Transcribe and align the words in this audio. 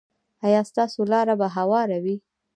ایا 0.45 0.61
ستاسو 0.69 0.99
لاره 1.11 1.33
به 1.39 1.47
هواره 1.57 1.97
وي؟ 2.03 2.15